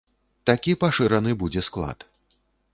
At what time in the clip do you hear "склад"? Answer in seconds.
1.71-2.11